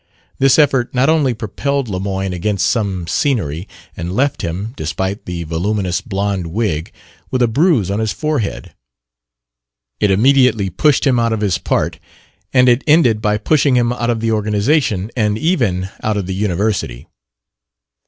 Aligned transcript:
This 0.39 0.57
effort 0.57 0.95
not 0.95 1.09
only 1.09 1.35
propelled 1.35 1.87
Lemoyne 1.87 2.33
against 2.33 2.67
some 2.67 3.05
scenery 3.05 3.67
and 3.95 4.11
left 4.15 4.41
him, 4.41 4.73
despite 4.75 5.25
the 5.27 5.43
voluminous 5.43 6.01
blond 6.01 6.47
wig, 6.47 6.91
with 7.29 7.43
a 7.43 7.47
bruise 7.47 7.91
on 7.91 7.99
his 7.99 8.11
forehead; 8.11 8.73
it 9.99 10.09
immediately 10.09 10.71
pushed 10.71 11.05
him 11.05 11.19
out 11.19 11.33
of 11.33 11.41
his 11.41 11.59
part, 11.59 11.99
and 12.51 12.67
it 12.67 12.83
ended 12.87 13.21
by 13.21 13.37
pushing 13.37 13.75
him 13.75 13.93
out 13.93 14.09
of 14.09 14.21
the 14.21 14.31
organization 14.31 15.11
and 15.15 15.37
even 15.37 15.89
out 16.01 16.17
of 16.17 16.25
the 16.25 16.33
University. 16.33 17.05